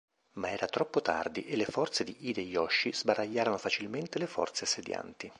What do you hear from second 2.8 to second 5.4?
sbaragliarono facilmente le forze assedianti.